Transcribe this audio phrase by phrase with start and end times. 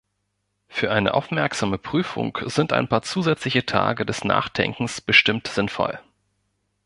[0.67, 5.99] Für eine aufmerksame Prüfung sind ein paar zusätzliche Tage des Nachdenkens bestimmt sinnvoll.